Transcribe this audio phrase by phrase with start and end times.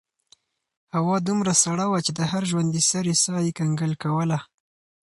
[0.97, 4.39] هوا دومره سړه وه چې د هر ژوندي سري ساه یې کنګل کوله.